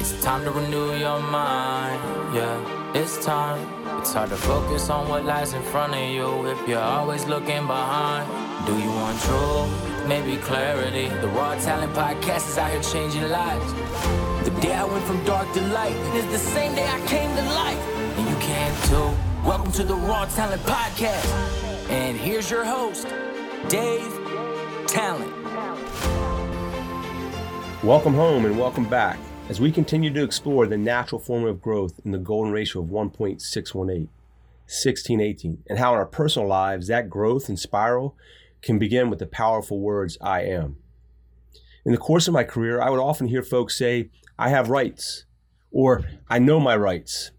It's 0.00 0.18
time 0.24 0.44
to 0.44 0.50
renew 0.50 0.96
your 0.96 1.20
mind. 1.20 2.00
Yeah, 2.34 2.94
it's 2.94 3.22
time. 3.22 3.60
It's 3.98 4.14
hard 4.14 4.30
to 4.30 4.36
focus 4.36 4.88
on 4.88 5.10
what 5.10 5.26
lies 5.26 5.52
in 5.52 5.60
front 5.60 5.94
of 5.94 6.00
you 6.00 6.46
if 6.46 6.66
you're 6.66 6.80
always 6.80 7.26
looking 7.26 7.66
behind. 7.66 8.26
Do 8.66 8.78
you 8.78 8.88
want 8.88 9.20
truth? 9.20 10.08
Maybe 10.08 10.38
clarity. 10.38 11.08
The 11.20 11.28
Raw 11.28 11.54
Tallant 11.56 11.92
Podcast 11.92 12.48
is 12.48 12.56
out 12.56 12.70
here 12.70 12.80
changing 12.80 13.28
lives. 13.28 13.74
The 14.44 14.58
day 14.62 14.72
I 14.72 14.84
went 14.84 15.04
from 15.04 15.22
dark 15.26 15.52
to 15.52 15.60
light 15.66 15.94
is 16.16 16.24
the 16.28 16.38
same 16.38 16.74
day 16.74 16.88
I 16.88 17.06
came 17.06 17.36
to 17.36 17.42
life. 17.52 17.78
And 18.16 18.26
you 18.26 18.36
can 18.36 18.72
too. 18.88 19.14
Welcome 19.46 19.70
to 19.72 19.84
the 19.84 19.96
Raw 19.96 20.24
Tallant 20.24 20.62
Podcast. 20.62 21.28
And 21.90 22.16
here's 22.16 22.50
your 22.50 22.64
host, 22.64 23.06
Dave 23.68 24.10
Tallant. 24.86 25.30
Welcome 27.84 28.14
home 28.14 28.46
and 28.46 28.58
welcome 28.58 28.88
back 28.88 29.18
as 29.50 29.60
we 29.60 29.72
continue 29.72 30.12
to 30.12 30.22
explore 30.22 30.64
the 30.64 30.78
natural 30.78 31.20
formula 31.20 31.50
of 31.50 31.60
growth 31.60 31.98
in 32.04 32.12
the 32.12 32.18
golden 32.18 32.52
ratio 32.52 32.82
of 32.82 32.88
1.618, 32.88 33.74
1618, 33.74 35.64
and 35.68 35.76
how 35.76 35.92
in 35.92 35.98
our 35.98 36.06
personal 36.06 36.46
lives 36.46 36.86
that 36.86 37.10
growth 37.10 37.48
and 37.48 37.58
spiral 37.58 38.16
can 38.62 38.78
begin 38.78 39.10
with 39.10 39.18
the 39.18 39.26
powerful 39.26 39.80
words, 39.80 40.16
I 40.20 40.42
am. 40.42 40.76
In 41.84 41.90
the 41.90 41.98
course 41.98 42.28
of 42.28 42.32
my 42.32 42.44
career, 42.44 42.80
I 42.80 42.90
would 42.90 43.00
often 43.00 43.26
hear 43.26 43.42
folks 43.42 43.76
say, 43.76 44.10
I 44.38 44.50
have 44.50 44.70
rights, 44.70 45.24
or 45.72 46.04
I 46.28 46.38
know 46.38 46.60
my 46.60 46.76
rights. 46.76 47.32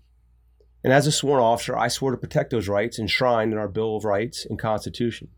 And 0.83 0.91
as 0.91 1.07
a 1.07 1.13
sworn 1.13 1.41
officer, 1.41 1.77
I 1.77 1.87
swore 1.87 2.11
to 2.11 2.17
protect 2.17 2.51
those 2.51 2.67
rights 2.67 2.99
enshrined 2.99 3.53
in 3.53 3.57
our 3.57 3.69
Bill 3.69 3.95
of 3.95 4.03
Rights 4.03 4.45
and 4.45 4.59
Constitution. 4.59 5.29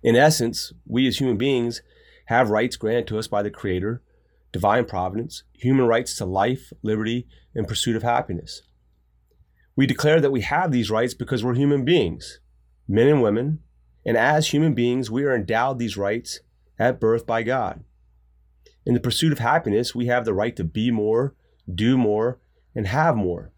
In 0.00 0.14
essence, 0.14 0.72
we 0.86 1.08
as 1.08 1.18
human 1.18 1.36
beings 1.36 1.82
have 2.26 2.50
rights 2.50 2.76
granted 2.76 3.08
to 3.08 3.18
us 3.18 3.26
by 3.26 3.42
the 3.42 3.50
Creator, 3.50 4.00
divine 4.56 4.86
providence, 4.86 5.42
human 5.52 5.84
rights 5.84 6.16
to 6.16 6.24
life, 6.24 6.72
liberty, 6.82 7.26
and 7.54 7.68
pursuit 7.68 7.94
of 7.94 8.02
happiness. 8.02 8.62
We 9.76 9.86
declare 9.86 10.18
that 10.18 10.30
we 10.30 10.40
have 10.40 10.72
these 10.72 10.90
rights 10.90 11.12
because 11.12 11.44
we're 11.44 11.52
human 11.52 11.84
beings, 11.84 12.40
men 12.88 13.06
and 13.06 13.20
women, 13.20 13.58
and 14.06 14.16
as 14.16 14.48
human 14.48 14.72
beings, 14.72 15.10
we 15.10 15.24
are 15.24 15.36
endowed 15.36 15.78
these 15.78 15.98
rights 15.98 16.40
at 16.78 16.98
birth 16.98 17.26
by 17.26 17.42
God. 17.42 17.84
In 18.86 18.94
the 18.94 19.00
pursuit 19.00 19.30
of 19.30 19.40
happiness, 19.40 19.94
we 19.94 20.06
have 20.06 20.24
the 20.24 20.32
right 20.32 20.56
to 20.56 20.64
be 20.64 20.90
more, 20.90 21.34
do 21.70 21.98
more, 21.98 22.40
and 22.74 22.86
have 22.86 23.14
more. 23.14 23.52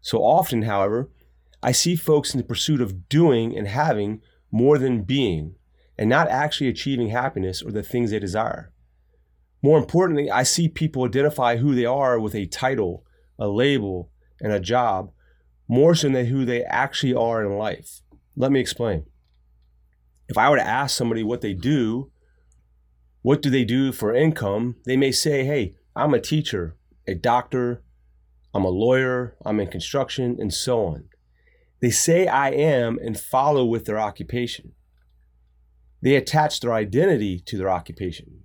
So 0.00 0.20
often, 0.20 0.62
however, 0.62 1.10
I 1.62 1.72
see 1.72 1.94
folks 1.94 2.32
in 2.32 2.38
the 2.38 2.46
pursuit 2.46 2.80
of 2.80 3.10
doing 3.10 3.54
and 3.54 3.68
having 3.68 4.22
more 4.50 4.78
than 4.78 5.02
being, 5.02 5.56
and 5.98 6.08
not 6.08 6.28
actually 6.28 6.68
achieving 6.68 7.10
happiness 7.10 7.60
or 7.60 7.70
the 7.70 7.82
things 7.82 8.12
they 8.12 8.18
desire. 8.18 8.72
More 9.62 9.78
importantly, 9.78 10.30
I 10.30 10.44
see 10.44 10.68
people 10.68 11.04
identify 11.04 11.56
who 11.56 11.74
they 11.74 11.84
are 11.84 12.18
with 12.18 12.34
a 12.34 12.46
title, 12.46 13.04
a 13.38 13.48
label, 13.48 14.10
and 14.40 14.52
a 14.52 14.60
job 14.60 15.10
more 15.68 15.94
so 15.94 16.08
than 16.08 16.26
who 16.26 16.44
they 16.44 16.62
actually 16.64 17.14
are 17.14 17.44
in 17.44 17.58
life. 17.58 18.00
Let 18.36 18.52
me 18.52 18.60
explain. 18.60 19.04
If 20.28 20.38
I 20.38 20.48
were 20.48 20.56
to 20.56 20.66
ask 20.66 20.96
somebody 20.96 21.22
what 21.22 21.40
they 21.40 21.54
do, 21.54 22.10
what 23.22 23.42
do 23.42 23.50
they 23.50 23.64
do 23.64 23.92
for 23.92 24.14
income, 24.14 24.76
they 24.86 24.96
may 24.96 25.12
say, 25.12 25.44
hey, 25.44 25.74
I'm 25.96 26.14
a 26.14 26.20
teacher, 26.20 26.76
a 27.06 27.14
doctor, 27.14 27.82
I'm 28.54 28.64
a 28.64 28.70
lawyer, 28.70 29.36
I'm 29.44 29.60
in 29.60 29.68
construction, 29.68 30.36
and 30.38 30.52
so 30.54 30.84
on. 30.86 31.04
They 31.80 31.90
say 31.90 32.26
I 32.26 32.50
am 32.50 32.98
and 32.98 33.18
follow 33.18 33.64
with 33.64 33.84
their 33.84 33.98
occupation. 33.98 34.72
They 36.00 36.14
attach 36.14 36.60
their 36.60 36.72
identity 36.72 37.40
to 37.40 37.56
their 37.56 37.70
occupation. 37.70 38.44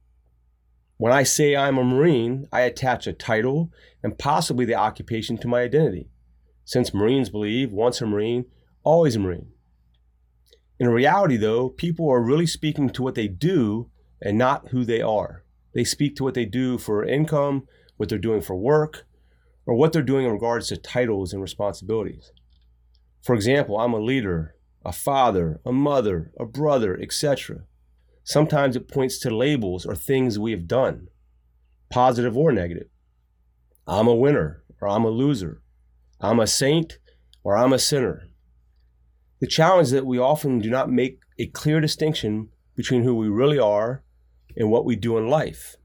When 0.97 1.11
I 1.11 1.23
say 1.23 1.55
I'm 1.55 1.77
a 1.77 1.83
Marine, 1.83 2.47
I 2.51 2.61
attach 2.61 3.07
a 3.07 3.13
title 3.13 3.71
and 4.03 4.17
possibly 4.17 4.65
the 4.65 4.75
occupation 4.75 5.37
to 5.39 5.47
my 5.47 5.61
identity, 5.61 6.09
since 6.65 6.93
Marines 6.93 7.29
believe 7.29 7.71
once 7.71 7.99
a 8.01 8.05
Marine, 8.05 8.45
always 8.83 9.15
a 9.15 9.19
Marine. 9.19 9.47
In 10.79 10.89
reality, 10.89 11.37
though, 11.37 11.69
people 11.69 12.09
are 12.09 12.21
really 12.21 12.45
speaking 12.45 12.89
to 12.91 13.01
what 13.01 13.15
they 13.15 13.27
do 13.27 13.89
and 14.21 14.37
not 14.37 14.69
who 14.69 14.85
they 14.85 15.01
are. 15.01 15.43
They 15.73 15.83
speak 15.83 16.15
to 16.17 16.23
what 16.23 16.35
they 16.35 16.45
do 16.45 16.77
for 16.77 17.03
income, 17.03 17.67
what 17.97 18.09
they're 18.09 18.17
doing 18.17 18.41
for 18.41 18.55
work, 18.55 19.05
or 19.65 19.75
what 19.75 19.93
they're 19.93 20.01
doing 20.01 20.25
in 20.25 20.31
regards 20.31 20.67
to 20.67 20.77
titles 20.77 21.33
and 21.33 21.41
responsibilities. 21.41 22.31
For 23.21 23.33
example, 23.33 23.79
I'm 23.79 23.93
a 23.93 23.99
leader, 23.99 24.55
a 24.85 24.91
father, 24.91 25.59
a 25.65 25.71
mother, 25.71 26.31
a 26.39 26.45
brother, 26.45 26.99
etc. 27.01 27.63
Sometimes 28.23 28.75
it 28.75 28.87
points 28.87 29.19
to 29.19 29.35
labels 29.35 29.85
or 29.85 29.95
things 29.95 30.39
we 30.39 30.51
have 30.51 30.67
done, 30.67 31.07
positive 31.89 32.37
or 32.37 32.51
negative. 32.51 32.87
I'm 33.85 34.07
a 34.07 34.15
winner 34.15 34.63
or 34.79 34.87
I'm 34.87 35.03
a 35.03 35.09
loser. 35.09 35.61
I'm 36.21 36.39
a 36.39 36.47
saint 36.47 36.99
or 37.43 37.57
I'm 37.57 37.73
a 37.73 37.79
sinner. 37.79 38.29
The 39.41 39.47
challenge 39.47 39.87
is 39.87 39.91
that 39.91 40.05
we 40.05 40.17
often 40.17 40.59
do 40.59 40.69
not 40.69 40.89
make 40.89 41.19
a 41.37 41.47
clear 41.47 41.81
distinction 41.81 42.47
between 42.75 43.03
who 43.03 43.13
we 43.13 43.27
really 43.27 43.59
are 43.59 44.03
and 44.55 44.69
what 44.69 44.85
we 44.85 44.95
do 44.95 45.17
in 45.17 45.27
life. 45.27 45.75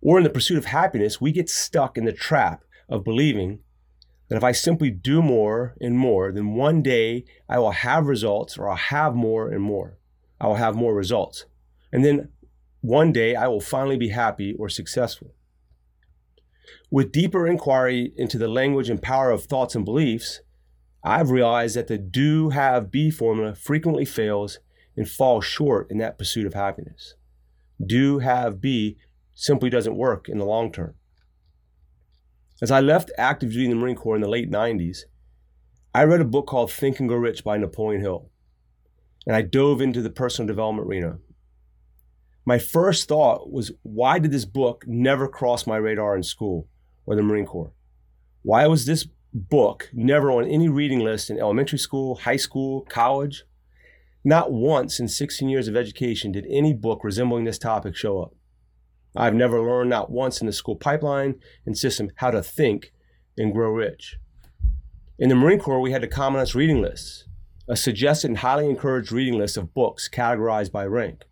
Or 0.00 0.18
in 0.18 0.24
the 0.24 0.30
pursuit 0.30 0.58
of 0.58 0.64
happiness, 0.64 1.20
we 1.20 1.30
get 1.30 1.48
stuck 1.48 1.96
in 1.96 2.06
the 2.06 2.12
trap 2.12 2.64
of 2.88 3.04
believing 3.04 3.60
that 4.28 4.36
if 4.36 4.42
I 4.42 4.50
simply 4.50 4.90
do 4.90 5.22
more 5.22 5.76
and 5.80 5.96
more, 5.96 6.32
then 6.32 6.54
one 6.54 6.82
day 6.82 7.24
I 7.48 7.60
will 7.60 7.70
have 7.70 8.06
results 8.06 8.58
or 8.58 8.68
I'll 8.68 8.76
have 8.76 9.14
more 9.14 9.48
and 9.48 9.62
more. 9.62 9.99
I 10.40 10.46
will 10.46 10.54
have 10.56 10.74
more 10.74 10.94
results. 10.94 11.44
And 11.92 12.04
then 12.04 12.30
one 12.80 13.12
day 13.12 13.34
I 13.34 13.48
will 13.48 13.60
finally 13.60 13.96
be 13.96 14.08
happy 14.08 14.54
or 14.58 14.68
successful. 14.68 15.34
With 16.90 17.12
deeper 17.12 17.46
inquiry 17.46 18.12
into 18.16 18.38
the 18.38 18.48
language 18.48 18.88
and 18.88 19.02
power 19.02 19.30
of 19.30 19.44
thoughts 19.44 19.74
and 19.74 19.84
beliefs, 19.84 20.40
I've 21.02 21.30
realized 21.30 21.76
that 21.76 21.88
the 21.88 21.98
do, 21.98 22.50
have, 22.50 22.90
be 22.90 23.10
formula 23.10 23.54
frequently 23.54 24.04
fails 24.04 24.58
and 24.96 25.08
falls 25.08 25.44
short 25.44 25.90
in 25.90 25.98
that 25.98 26.18
pursuit 26.18 26.46
of 26.46 26.54
happiness. 26.54 27.14
Do, 27.84 28.18
have, 28.18 28.60
be 28.60 28.98
simply 29.34 29.70
doesn't 29.70 29.96
work 29.96 30.28
in 30.28 30.38
the 30.38 30.44
long 30.44 30.70
term. 30.70 30.94
As 32.60 32.70
I 32.70 32.80
left 32.80 33.10
active 33.16 33.52
duty 33.52 33.64
in 33.64 33.70
the 33.70 33.76
Marine 33.76 33.96
Corps 33.96 34.16
in 34.16 34.20
the 34.20 34.28
late 34.28 34.50
90s, 34.50 35.04
I 35.94 36.04
read 36.04 36.20
a 36.20 36.26
book 36.26 36.46
called 36.46 36.70
Think 36.70 37.00
and 37.00 37.08
Grow 37.08 37.18
Rich 37.18 37.42
by 37.42 37.56
Napoleon 37.56 38.02
Hill, 38.02 38.28
and 39.26 39.36
I 39.36 39.42
dove 39.42 39.80
into 39.80 40.02
the 40.02 40.10
personal 40.10 40.46
development 40.46 40.88
arena. 40.88 41.18
My 42.44 42.58
first 42.58 43.08
thought 43.08 43.52
was, 43.52 43.72
why 43.82 44.18
did 44.18 44.32
this 44.32 44.44
book 44.44 44.84
never 44.86 45.28
cross 45.28 45.66
my 45.66 45.76
radar 45.76 46.16
in 46.16 46.22
school 46.22 46.68
or 47.06 47.14
the 47.14 47.22
Marine 47.22 47.46
Corps? 47.46 47.72
Why 48.42 48.66
was 48.66 48.86
this 48.86 49.06
book 49.32 49.90
never 49.92 50.30
on 50.32 50.46
any 50.46 50.68
reading 50.68 51.00
list 51.00 51.30
in 51.30 51.38
elementary 51.38 51.78
school, 51.78 52.16
high 52.16 52.36
school, 52.36 52.86
college? 52.88 53.44
Not 54.24 54.52
once 54.52 54.98
in 54.98 55.08
16 55.08 55.48
years 55.48 55.68
of 55.68 55.76
education 55.76 56.32
did 56.32 56.46
any 56.50 56.74
book 56.74 57.04
resembling 57.04 57.44
this 57.44 57.58
topic 57.58 57.96
show 57.96 58.22
up. 58.22 58.34
I've 59.16 59.34
never 59.34 59.60
learned 59.60 59.90
not 59.90 60.10
once 60.10 60.40
in 60.40 60.46
the 60.46 60.52
school 60.52 60.76
pipeline 60.76 61.36
and 61.66 61.76
system 61.76 62.10
how 62.16 62.30
to 62.30 62.42
think 62.42 62.92
and 63.36 63.52
grow 63.52 63.70
rich. 63.70 64.16
In 65.18 65.28
the 65.28 65.34
Marine 65.34 65.58
Corps, 65.58 65.80
we 65.80 65.92
had 65.92 66.02
the 66.02 66.08
Commandant's 66.08 66.54
reading 66.54 66.80
lists, 66.80 67.24
a 67.70 67.76
suggested 67.76 68.28
and 68.28 68.38
highly 68.38 68.68
encouraged 68.68 69.12
reading 69.12 69.38
list 69.38 69.56
of 69.56 69.72
books 69.72 70.08
categorized 70.08 70.72
by 70.72 70.84
rank. 70.84 71.22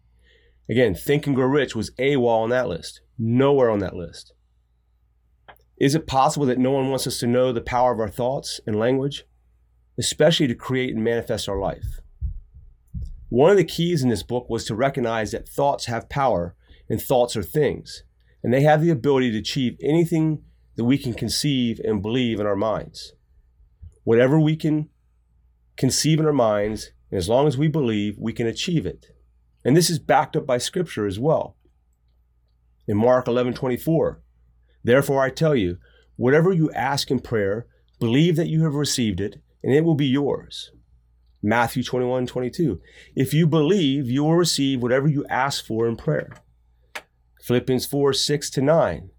Again, 0.70 0.94
Think 0.94 1.26
and 1.26 1.34
Grow 1.34 1.48
Rich 1.48 1.74
was 1.74 1.90
AWOL 1.98 2.44
on 2.44 2.50
that 2.50 2.68
list, 2.68 3.00
nowhere 3.18 3.70
on 3.70 3.80
that 3.80 3.96
list. 3.96 4.32
Is 5.78 5.96
it 5.96 6.06
possible 6.06 6.46
that 6.46 6.58
no 6.58 6.70
one 6.70 6.90
wants 6.90 7.08
us 7.08 7.18
to 7.18 7.26
know 7.26 7.52
the 7.52 7.60
power 7.60 7.92
of 7.92 7.98
our 7.98 8.08
thoughts 8.08 8.60
and 8.68 8.78
language, 8.78 9.24
especially 9.98 10.46
to 10.46 10.54
create 10.54 10.94
and 10.94 11.02
manifest 11.02 11.48
our 11.48 11.58
life? 11.58 11.98
One 13.30 13.50
of 13.50 13.56
the 13.56 13.64
keys 13.64 14.04
in 14.04 14.08
this 14.08 14.22
book 14.22 14.48
was 14.48 14.64
to 14.66 14.76
recognize 14.76 15.32
that 15.32 15.48
thoughts 15.48 15.86
have 15.86 16.08
power 16.08 16.54
and 16.88 17.02
thoughts 17.02 17.36
are 17.36 17.42
things. 17.42 18.04
And 18.44 18.54
they 18.54 18.62
have 18.62 18.80
the 18.80 18.90
ability 18.90 19.32
to 19.32 19.38
achieve 19.38 19.76
anything 19.82 20.44
that 20.76 20.84
we 20.84 20.98
can 20.98 21.14
conceive 21.14 21.80
and 21.82 22.00
believe 22.00 22.38
in 22.38 22.46
our 22.46 22.54
minds. 22.54 23.14
Whatever 24.04 24.38
we 24.38 24.54
can 24.54 24.88
conceive 25.78 26.20
in 26.20 26.26
our 26.26 26.32
minds, 26.32 26.90
and 27.10 27.16
as 27.16 27.28
long 27.28 27.46
as 27.46 27.56
we 27.56 27.68
believe, 27.68 28.18
we 28.18 28.34
can 28.34 28.46
achieve 28.46 28.84
it. 28.84 29.06
And 29.64 29.76
this 29.76 29.88
is 29.88 29.98
backed 29.98 30.36
up 30.36 30.46
by 30.46 30.58
scripture 30.58 31.06
as 31.06 31.18
well. 31.18 31.56
In 32.86 32.96
Mark 32.96 33.26
11 33.26 33.54
24, 33.54 34.20
therefore 34.84 35.22
I 35.22 35.30
tell 35.30 35.54
you, 35.54 35.78
whatever 36.16 36.52
you 36.52 36.70
ask 36.72 37.10
in 37.10 37.20
prayer, 37.20 37.66
believe 37.98 38.36
that 38.36 38.48
you 38.48 38.64
have 38.64 38.74
received 38.74 39.20
it, 39.20 39.40
and 39.62 39.72
it 39.72 39.84
will 39.84 39.94
be 39.94 40.06
yours. 40.06 40.72
Matthew 41.42 41.82
21 41.82 42.26
22. 42.26 42.80
If 43.14 43.32
you 43.32 43.46
believe, 43.46 44.10
you 44.10 44.24
will 44.24 44.34
receive 44.34 44.82
whatever 44.82 45.06
you 45.06 45.24
ask 45.30 45.64
for 45.64 45.86
in 45.86 45.96
prayer. 45.96 46.32
Philippians 47.42 47.86
4 47.86 48.12
6 48.12 48.50
to 48.50 48.62
9. 48.62 49.10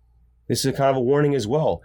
This 0.47 0.65
is 0.65 0.75
kind 0.75 0.89
of 0.89 0.97
a 0.97 1.01
warning 1.01 1.35
as 1.35 1.47
well. 1.47 1.81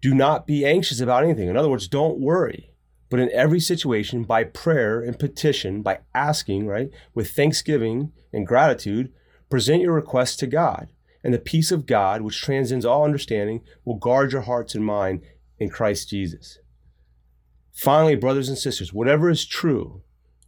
Do 0.00 0.14
not 0.14 0.46
be 0.46 0.64
anxious 0.64 1.00
about 1.00 1.24
anything. 1.24 1.48
In 1.48 1.56
other 1.56 1.68
words, 1.68 1.88
don't 1.88 2.18
worry. 2.18 2.70
But 3.08 3.20
in 3.20 3.30
every 3.32 3.60
situation, 3.60 4.24
by 4.24 4.44
prayer 4.44 5.00
and 5.00 5.18
petition, 5.18 5.82
by 5.82 6.00
asking, 6.14 6.66
right, 6.66 6.90
with 7.14 7.30
thanksgiving 7.30 8.12
and 8.32 8.46
gratitude, 8.46 9.12
present 9.48 9.82
your 9.82 9.92
requests 9.92 10.36
to 10.36 10.46
God. 10.46 10.88
and 11.26 11.34
the 11.34 11.40
peace 11.40 11.72
of 11.72 11.86
God, 11.86 12.22
which 12.22 12.40
transcends 12.40 12.86
all 12.86 13.04
understanding, 13.04 13.60
will 13.84 13.96
guard 13.96 14.30
your 14.30 14.42
hearts 14.42 14.76
and 14.76 14.84
mind 14.84 15.22
in 15.58 15.68
Christ 15.68 16.08
Jesus. 16.08 16.60
Finally, 17.72 18.14
brothers 18.14 18.48
and 18.48 18.56
sisters, 18.56 18.92
whatever 18.92 19.28
is 19.28 19.44
true, 19.44 20.02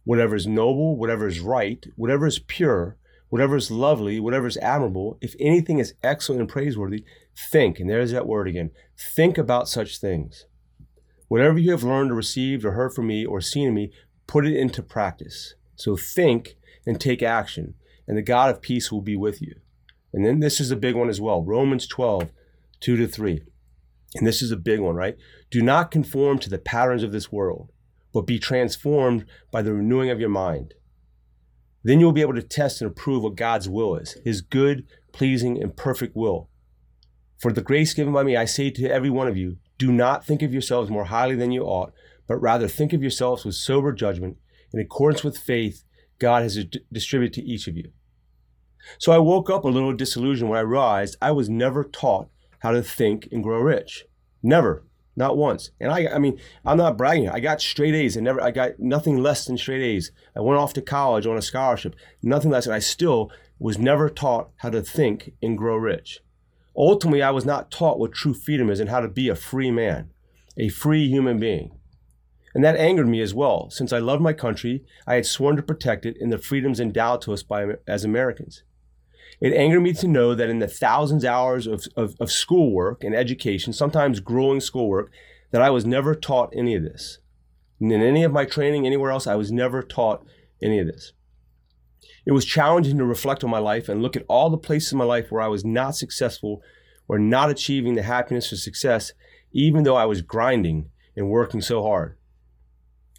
whatever 0.05 0.37
is 0.37 0.47
noble, 0.47 0.95
whatever 0.95 1.27
is 1.27 1.41
right, 1.41 1.85
whatever 1.97 2.25
is 2.25 2.39
pure, 2.39 2.95
whatever 3.27 3.57
is 3.57 3.69
lovely, 3.69 4.21
whatever 4.21 4.47
is 4.47 4.55
admirable, 4.59 5.17
if 5.19 5.35
anything 5.37 5.79
is 5.79 5.95
excellent 6.01 6.39
and 6.39 6.49
praiseworthy, 6.49 7.03
think, 7.51 7.77
and 7.77 7.89
there's 7.89 8.13
that 8.13 8.25
word 8.25 8.47
again, 8.47 8.71
think 8.97 9.37
about 9.37 9.67
such 9.67 9.97
things. 9.97 10.45
Whatever 11.29 11.59
you 11.59 11.71
have 11.71 11.83
learned 11.83 12.11
or 12.11 12.15
received 12.15 12.65
or 12.65 12.71
heard 12.71 12.93
from 12.93 13.07
me 13.07 13.25
or 13.25 13.39
seen 13.39 13.69
in 13.69 13.73
me, 13.73 13.91
put 14.27 14.45
it 14.45 14.57
into 14.57 14.83
practice. 14.83 15.53
So 15.75 15.95
think 15.95 16.57
and 16.85 16.99
take 16.99 17.23
action, 17.23 17.75
and 18.07 18.17
the 18.17 18.21
God 18.21 18.49
of 18.49 18.61
peace 18.61 18.91
will 18.91 19.01
be 19.01 19.15
with 19.15 19.41
you. 19.41 19.55
And 20.11 20.25
then 20.25 20.39
this 20.39 20.59
is 20.59 20.71
a 20.71 20.75
big 20.75 20.95
one 20.95 21.07
as 21.07 21.21
well 21.21 21.43
Romans 21.43 21.87
12, 21.87 22.31
2 22.79 22.97
to 22.97 23.07
3. 23.07 23.43
And 24.15 24.25
this 24.25 24.41
is 24.41 24.51
a 24.51 24.57
big 24.57 24.79
one, 24.79 24.95
right? 24.95 25.17
Do 25.51 25.61
not 25.61 25.91
conform 25.91 26.39
to 26.39 26.49
the 26.49 26.57
patterns 26.57 27.03
of 27.03 27.11
this 27.11 27.31
world, 27.31 27.71
but 28.11 28.21
be 28.21 28.39
transformed 28.39 29.25
by 29.51 29.61
the 29.61 29.73
renewing 29.73 30.09
of 30.09 30.19
your 30.19 30.29
mind. 30.29 30.73
Then 31.83 31.99
you'll 31.99 32.11
be 32.11 32.21
able 32.21 32.33
to 32.33 32.41
test 32.41 32.81
and 32.81 32.89
approve 32.89 33.21
what 33.21 33.35
God's 33.35 33.69
will 33.69 33.95
is, 33.95 34.17
his 34.25 34.41
good, 34.41 34.87
pleasing, 35.11 35.61
and 35.61 35.77
perfect 35.77 36.15
will. 36.15 36.49
For 37.37 37.53
the 37.53 37.61
grace 37.61 37.93
given 37.93 38.13
by 38.13 38.23
me, 38.23 38.35
I 38.35 38.45
say 38.45 38.71
to 38.71 38.89
every 38.89 39.11
one 39.11 39.27
of 39.27 39.37
you, 39.37 39.57
do 39.79 39.91
not 39.91 40.23
think 40.23 40.43
of 40.43 40.53
yourselves 40.53 40.91
more 40.91 41.05
highly 41.05 41.35
than 41.35 41.51
you 41.51 41.63
ought, 41.63 41.93
but 42.27 42.37
rather 42.37 42.67
think 42.67 42.93
of 42.93 43.01
yourselves 43.01 43.43
with 43.43 43.55
sober 43.55 43.91
judgment, 43.91 44.37
in 44.71 44.79
accordance 44.79 45.23
with 45.23 45.37
faith 45.37 45.83
God 46.19 46.43
has 46.43 46.63
distributed 46.91 47.33
to 47.33 47.47
each 47.47 47.67
of 47.67 47.75
you. 47.75 47.91
So 48.99 49.11
I 49.11 49.17
woke 49.17 49.49
up 49.49 49.63
a 49.63 49.69
little 49.69 49.93
disillusioned 49.93 50.49
when 50.49 50.59
I 50.59 50.63
realized 50.63 51.17
I 51.21 51.31
was 51.31 51.49
never 51.49 51.83
taught 51.83 52.29
how 52.59 52.71
to 52.71 52.83
think 52.83 53.27
and 53.31 53.41
grow 53.41 53.59
rich. 53.59 54.05
Never, 54.43 54.83
not 55.15 55.37
once. 55.37 55.71
And 55.79 55.91
I, 55.91 56.07
I 56.07 56.19
mean, 56.19 56.39
I'm 56.65 56.77
not 56.77 56.97
bragging. 56.97 57.29
I 57.29 57.39
got 57.39 57.61
straight 57.61 57.95
A's 57.95 58.15
and 58.15 58.25
never, 58.25 58.41
I 58.41 58.51
got 58.51 58.79
nothing 58.79 59.17
less 59.17 59.45
than 59.45 59.57
straight 59.57 59.81
A's. 59.81 60.11
I 60.35 60.41
went 60.41 60.59
off 60.59 60.73
to 60.73 60.81
college 60.81 61.25
on 61.25 61.37
a 61.37 61.41
scholarship, 61.41 61.95
nothing 62.21 62.51
less. 62.51 62.65
And 62.65 62.75
I 62.75 62.79
still 62.79 63.31
was 63.59 63.77
never 63.77 64.09
taught 64.09 64.49
how 64.57 64.69
to 64.69 64.81
think 64.81 65.33
and 65.41 65.57
grow 65.57 65.77
rich. 65.77 66.21
Ultimately, 66.75 67.21
I 67.21 67.31
was 67.31 67.45
not 67.45 67.71
taught 67.71 67.99
what 67.99 68.13
true 68.13 68.33
freedom 68.33 68.69
is 68.69 68.79
and 68.79 68.89
how 68.89 68.99
to 68.99 69.07
be 69.07 69.29
a 69.29 69.35
free 69.35 69.71
man, 69.71 70.11
a 70.57 70.69
free 70.69 71.07
human 71.07 71.39
being. 71.39 71.71
And 72.53 72.63
that 72.63 72.77
angered 72.77 73.07
me 73.07 73.21
as 73.21 73.33
well, 73.33 73.69
since 73.69 73.93
I 73.93 73.99
loved 73.99 74.21
my 74.21 74.33
country, 74.33 74.83
I 75.05 75.15
had 75.15 75.25
sworn 75.25 75.55
to 75.55 75.61
protect 75.61 76.05
it 76.05 76.17
and 76.19 76.31
the 76.31 76.37
freedoms 76.37 76.79
endowed 76.79 77.21
to 77.23 77.33
us 77.33 77.43
by 77.43 77.75
as 77.87 78.03
Americans. 78.03 78.63
It 79.39 79.53
angered 79.53 79.81
me 79.81 79.93
to 79.93 80.07
know 80.07 80.35
that 80.35 80.49
in 80.49 80.59
the 80.59 80.67
thousands 80.67 81.23
of 81.23 81.29
hours 81.29 81.67
of, 81.67 81.87
of, 81.95 82.15
of 82.19 82.31
schoolwork 82.31 83.03
and 83.03 83.15
education, 83.15 83.71
sometimes 83.71 84.19
grueling 84.19 84.59
schoolwork, 84.59 85.11
that 85.51 85.61
I 85.61 85.69
was 85.69 85.85
never 85.85 86.15
taught 86.15 86.53
any 86.55 86.75
of 86.75 86.83
this. 86.83 87.19
And 87.79 87.91
in 87.91 88.01
any 88.01 88.23
of 88.23 88.33
my 88.33 88.45
training 88.45 88.85
anywhere 88.85 89.11
else, 89.11 89.27
I 89.27 89.35
was 89.35 89.51
never 89.51 89.81
taught 89.81 90.25
any 90.61 90.79
of 90.79 90.87
this. 90.87 91.13
It 92.25 92.31
was 92.31 92.45
challenging 92.45 92.97
to 92.97 93.05
reflect 93.05 93.43
on 93.43 93.49
my 93.49 93.59
life 93.59 93.89
and 93.89 94.01
look 94.01 94.15
at 94.15 94.25
all 94.27 94.49
the 94.49 94.57
places 94.57 94.91
in 94.91 94.97
my 94.97 95.05
life 95.05 95.31
where 95.31 95.41
I 95.41 95.47
was 95.47 95.65
not 95.65 95.95
successful 95.95 96.61
or 97.07 97.17
not 97.17 97.49
achieving 97.49 97.95
the 97.95 98.03
happiness 98.03 98.51
or 98.53 98.57
success, 98.57 99.13
even 99.51 99.83
though 99.83 99.95
I 99.95 100.05
was 100.05 100.21
grinding 100.21 100.89
and 101.15 101.29
working 101.29 101.61
so 101.61 101.81
hard. 101.81 102.17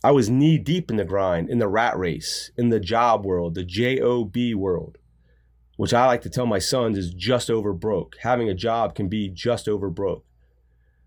I 0.03 0.13
was 0.13 0.31
knee 0.31 0.59
deep 0.59 0.91
in 0.91 0.97
the 0.97 1.05
grind, 1.05 1.51
in 1.51 1.59
the 1.59 1.69
rat 1.69 1.99
race, 1.99 2.51
in 2.57 2.71
the 2.71 2.81
job 2.81 3.25
world, 3.25 3.55
the 3.55 3.65
job 3.65 4.37
world 4.57 4.99
which 5.81 5.95
I 5.95 6.05
like 6.05 6.21
to 6.23 6.29
tell 6.29 6.45
my 6.45 6.59
sons 6.59 6.99
is 6.99 7.15
just 7.15 7.51
over 7.51 7.73
broke. 7.73 8.17
Having 8.21 8.51
a 8.51 8.55
job 8.55 8.95
can 8.95 9.09
be 9.09 9.31
just 9.31 9.67
over 9.67 9.89
broke. 9.89 10.27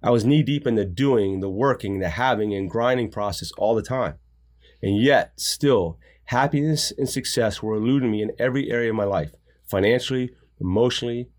I 0.02 0.10
was 0.10 0.26
knee 0.26 0.42
deep 0.42 0.66
in 0.66 0.74
the 0.74 0.84
doing, 0.84 1.42
the 1.42 1.50
working, 1.50 2.00
the 2.00 2.10
having, 2.10 2.56
and 2.56 2.68
grinding 2.68 3.12
process 3.12 3.52
all 3.56 3.76
the 3.76 3.84
time. 3.84 4.16
And 4.82 5.00
yet, 5.00 5.34
still, 5.36 6.00
happiness 6.26 6.92
and 6.98 7.10
success 7.10 7.62
were 7.62 7.76
eluding 7.76 8.12
me 8.12 8.22
in 8.22 8.32
every 8.40 8.70
area 8.72 8.90
of 8.90 8.96
my 8.96 9.04
life 9.04 9.34
financially, 9.70 10.32
emotionally, 10.60 11.30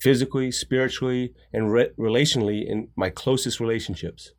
physically, 0.00 0.50
spiritually, 0.50 1.34
and 1.52 1.72
re- 1.72 1.90
relationally 1.98 2.66
in 2.66 2.88
my 2.96 3.10
closest 3.10 3.60
relationships. 3.60 4.32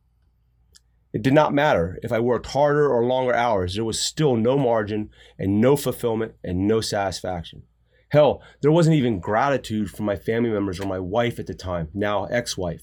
It 1.12 1.22
did 1.22 1.34
not 1.34 1.52
matter 1.52 1.98
if 2.02 2.12
I 2.12 2.20
worked 2.20 2.46
harder 2.46 2.88
or 2.88 3.04
longer 3.04 3.34
hours, 3.34 3.74
there 3.74 3.84
was 3.84 4.00
still 4.00 4.36
no 4.36 4.56
margin 4.56 5.10
and 5.38 5.60
no 5.60 5.76
fulfillment 5.76 6.34
and 6.44 6.66
no 6.66 6.80
satisfaction. 6.80 7.64
Hell, 8.10 8.42
there 8.60 8.72
wasn't 8.72 8.96
even 8.96 9.20
gratitude 9.20 9.90
from 9.90 10.06
my 10.06 10.16
family 10.16 10.50
members 10.50 10.80
or 10.80 10.86
my 10.86 10.98
wife 10.98 11.38
at 11.38 11.46
the 11.46 11.54
time, 11.54 11.88
now 11.94 12.24
ex 12.26 12.56
wife. 12.56 12.82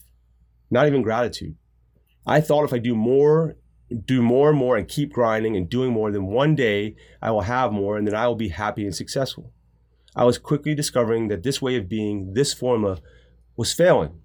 Not 0.70 0.88
even 0.88 1.02
gratitude. 1.02 1.56
I 2.26 2.42
thought 2.42 2.66
if 2.66 2.74
I 2.74 2.80
do 2.80 2.96
more, 2.96 3.56
do 4.06 4.22
more 4.22 4.50
and 4.50 4.58
more 4.58 4.76
and 4.76 4.88
keep 4.88 5.14
grinding 5.14 5.56
and 5.56 5.70
doing 5.70 5.92
more, 5.92 6.12
then 6.12 6.26
one 6.26 6.56
day 6.56 6.96
I 7.22 7.32
will 7.32 7.42
have 7.42 7.72
more 7.72 7.98
and 7.98 8.08
then 8.08 8.16
I 8.16 8.28
will 8.28 8.36
be 8.36 8.50
happy 8.50 8.86
and 8.86 8.96
successful. 8.96 9.52
I 10.16 10.26
was 10.26 10.38
quickly 10.38 10.76
discovering 10.76 11.28
that 11.28 11.44
this 11.44 11.62
way 11.62 11.76
of 11.76 11.88
being, 11.88 12.34
this 12.34 12.54
formula, 12.54 13.00
was 13.56 13.74
failing. 13.74 14.20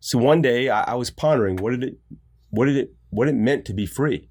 So 0.00 0.18
one 0.18 0.42
day 0.42 0.68
I, 0.68 0.92
I 0.92 0.94
was 0.94 1.10
pondering 1.10 1.56
what 1.56 1.70
did 1.70 1.84
it 1.84 1.98
what 2.50 2.66
did 2.66 2.76
it 2.76 2.94
what 3.10 3.28
it 3.28 3.34
meant 3.34 3.64
to 3.66 3.74
be 3.74 3.86
free. 3.86 4.28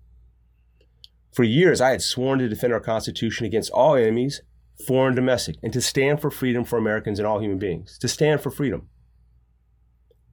For 1.33 1.43
years 1.43 1.81
I 1.81 1.89
had 1.89 2.01
sworn 2.01 2.39
to 2.39 2.49
defend 2.49 2.73
our 2.73 2.79
Constitution 2.79 3.45
against 3.45 3.71
all 3.71 3.95
enemies 3.95 4.41
foreign 4.85 5.09
and 5.09 5.15
domestic, 5.15 5.57
and 5.63 5.71
to 5.73 5.81
stand 5.81 6.21
for 6.21 6.31
freedom 6.31 6.63
for 6.63 6.77
Americans 6.77 7.19
and 7.19 7.27
all 7.27 7.39
human 7.39 7.59
beings, 7.59 7.97
to 7.99 8.07
stand 8.07 8.41
for 8.41 8.51
freedom. 8.51 8.89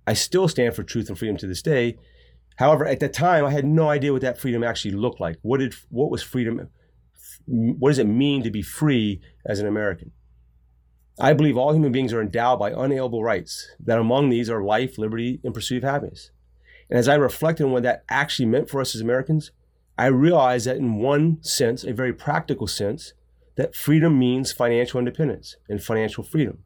I 0.06 0.14
still 0.14 0.48
stand 0.48 0.74
for 0.74 0.82
truth 0.82 1.08
and 1.08 1.18
freedom 1.18 1.36
to 1.38 1.46
this 1.46 1.62
day. 1.62 1.96
However, 2.56 2.86
at 2.86 3.00
the 3.00 3.08
time, 3.08 3.44
I 3.44 3.50
had 3.50 3.64
no 3.64 3.88
idea 3.88 4.12
what 4.12 4.22
that 4.22 4.38
freedom 4.38 4.62
actually 4.62 4.92
looked 4.92 5.20
like. 5.20 5.38
What 5.42 5.60
did 5.60 5.74
what 5.88 6.10
was 6.10 6.22
freedom? 6.22 6.68
What 7.46 7.90
does 7.90 7.98
it 7.98 8.06
mean 8.06 8.42
to 8.42 8.50
be 8.50 8.62
free 8.62 9.20
as 9.46 9.60
an 9.60 9.66
American? 9.66 10.12
I 11.18 11.32
believe 11.32 11.56
all 11.56 11.72
human 11.72 11.92
beings 11.92 12.12
are 12.12 12.22
endowed 12.22 12.58
by 12.58 12.70
unalienable 12.70 13.22
rights. 13.22 13.68
That 13.78 13.98
among 13.98 14.30
these 14.30 14.48
are 14.48 14.62
life, 14.62 14.98
liberty, 14.98 15.40
and 15.44 15.54
pursuit 15.54 15.84
of 15.84 15.90
happiness. 15.90 16.30
And 16.88 16.98
as 16.98 17.08
I 17.08 17.14
reflected 17.14 17.64
on 17.64 17.72
what 17.72 17.82
that 17.84 18.04
actually 18.08 18.46
meant 18.46 18.68
for 18.68 18.80
us 18.80 18.94
as 18.94 19.00
Americans, 19.00 19.52
I 19.96 20.06
realized 20.06 20.66
that 20.66 20.78
in 20.78 20.96
one 20.96 21.42
sense, 21.42 21.84
a 21.84 21.92
very 21.92 22.12
practical 22.12 22.66
sense, 22.66 23.12
that 23.56 23.76
freedom 23.76 24.18
means 24.18 24.52
financial 24.52 24.98
independence 24.98 25.56
and 25.68 25.82
financial 25.82 26.24
freedom. 26.24 26.64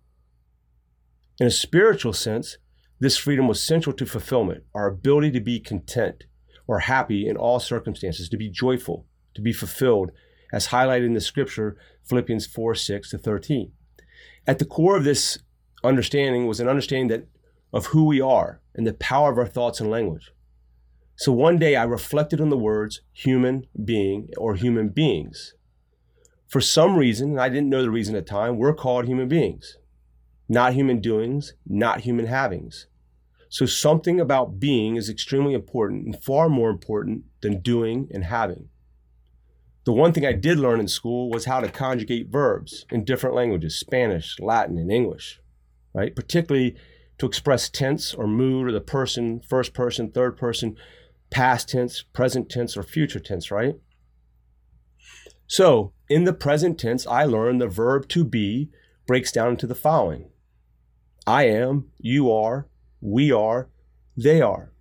In 1.41 1.49
a 1.49 1.51
spiritual 1.51 2.13
sense, 2.13 2.59
this 3.01 3.17
freedom 3.17 3.49
was 3.49 3.63
central 3.63 3.95
to 3.97 4.07
fulfillment, 4.07 4.65
our 4.75 4.87
ability 4.87 5.31
to 5.33 5.41
be 5.41 5.61
content 5.61 6.25
or 6.67 6.81
happy 6.81 7.29
in 7.29 7.37
all 7.37 7.61
circumstances, 7.61 8.29
to 8.29 8.37
be 8.37 8.49
joyful, 8.49 9.07
to 9.35 9.43
be 9.43 9.53
fulfilled, 9.53 10.11
as 10.53 10.69
highlighted 10.69 11.07
in 11.07 11.15
the 11.15 11.21
scripture, 11.21 11.77
Philippians 12.05 12.47
4 12.47 12.75
6 12.75 13.11
to 13.11 13.19
13. 13.19 13.73
At 14.47 14.59
the 14.59 14.65
core 14.65 14.97
of 14.97 15.05
this 15.05 15.39
understanding 15.83 16.47
was 16.47 16.61
an 16.61 16.69
understanding 16.69 17.09
that 17.09 17.27
of 17.73 17.87
who 17.87 18.05
we 18.05 18.21
are 18.21 18.61
and 18.75 18.87
the 18.87 18.95
power 18.95 19.33
of 19.33 19.39
our 19.39 19.47
thoughts 19.47 19.81
and 19.81 19.91
language. 19.91 20.31
So 21.17 21.33
one 21.33 21.59
day 21.59 21.77
I 21.77 21.85
reflected 21.85 22.41
on 22.41 22.51
the 22.51 22.59
words 22.59 23.03
human 23.13 23.67
being 23.85 24.29
or 24.37 24.55
human 24.55 24.89
beings 24.89 25.55
for 26.55 26.61
some 26.61 26.97
reason, 26.97 27.31
and 27.31 27.41
I 27.41 27.49
didn't 27.49 27.69
know 27.69 27.83
the 27.83 27.91
reason 27.91 28.15
at 28.15 28.27
the 28.27 28.31
time, 28.31 28.59
we're 28.59 28.75
called 28.75 29.07
human 29.07 29.27
beings, 29.27 29.77
not 30.49 30.75
human 30.75 31.01
doings, 31.01 31.55
not 31.67 32.01
human 32.01 32.27
havings. 32.27 32.87
So 33.49 33.67
something 33.67 34.21
about 34.21 34.59
being 34.59 34.97
is 34.97 35.09
extremely 35.09 35.55
important 35.55 36.07
and 36.07 36.23
far 36.23 36.49
more 36.49 36.71
important 36.71 37.25
than 37.41 37.61
doing 37.61 38.09
and 38.13 38.25
having. 38.25 38.69
The 39.85 39.93
one 39.93 40.13
thing 40.13 40.27
I 40.27 40.33
did 40.33 40.59
learn 40.59 40.81
in 40.81 40.89
school 40.89 41.31
was 41.31 41.45
how 41.45 41.61
to 41.61 41.69
conjugate 41.69 42.29
verbs 42.29 42.87
in 42.91 43.05
different 43.05 43.37
languages 43.37 43.79
Spanish, 43.79 44.41
Latin, 44.41 44.79
and 44.79 44.91
English, 44.91 45.41
right? 45.93 46.17
Particularly 46.17 46.75
to 47.19 47.27
express 47.27 47.69
tense 47.69 48.15
or 48.15 48.27
mood 48.27 48.67
or 48.67 48.73
the 48.73 48.81
person, 48.81 49.41
first 49.41 49.75
person, 49.75 50.11
third 50.11 50.37
person, 50.37 50.77
past 51.31 51.69
tense, 51.69 52.03
present 52.03 52.49
tense, 52.49 52.77
or 52.77 52.83
future 52.83 53.21
tense, 53.21 53.51
right? 53.51 53.77
So, 55.47 55.93
in 56.09 56.25
the 56.25 56.33
present 56.33 56.79
tense, 56.79 57.07
I 57.07 57.25
learned 57.25 57.61
the 57.61 57.69
verb 57.69 58.09
to 58.09 58.25
be 58.25 58.71
breaks 59.07 59.31
down 59.31 59.51
into 59.51 59.67
the 59.67 59.75
following 59.75 60.31
I 61.27 61.45
am, 61.45 61.91
you 61.99 62.31
are, 62.31 62.69
we 63.01 63.33
are, 63.33 63.69
they 64.17 64.41
are. 64.41 64.73